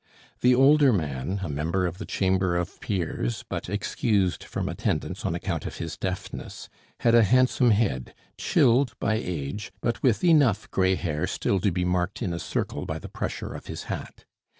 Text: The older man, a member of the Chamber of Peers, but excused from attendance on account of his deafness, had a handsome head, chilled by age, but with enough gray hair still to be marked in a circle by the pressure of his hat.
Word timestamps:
The 0.39 0.55
older 0.55 0.91
man, 0.91 1.41
a 1.43 1.47
member 1.47 1.85
of 1.85 1.99
the 1.99 2.07
Chamber 2.07 2.57
of 2.57 2.79
Peers, 2.81 3.45
but 3.47 3.69
excused 3.69 4.43
from 4.43 4.67
attendance 4.67 5.27
on 5.27 5.35
account 5.35 5.67
of 5.67 5.77
his 5.77 5.95
deafness, 5.95 6.69
had 7.01 7.13
a 7.13 7.21
handsome 7.21 7.69
head, 7.69 8.15
chilled 8.35 8.95
by 8.99 9.13
age, 9.13 9.71
but 9.79 10.01
with 10.01 10.23
enough 10.23 10.71
gray 10.71 10.95
hair 10.95 11.27
still 11.27 11.59
to 11.59 11.69
be 11.71 11.85
marked 11.85 12.23
in 12.23 12.33
a 12.33 12.39
circle 12.39 12.87
by 12.87 12.97
the 12.97 13.09
pressure 13.09 13.53
of 13.53 13.67
his 13.67 13.83
hat. 13.93 14.25